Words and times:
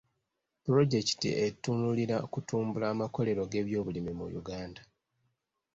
Pulojekiti 0.63 1.29
etunuulira 1.45 2.17
kutumbula 2.33 2.87
makolero 3.01 3.41
g'ebyobulimi 3.51 4.11
mu 4.19 4.25
Uganda. 4.39 4.81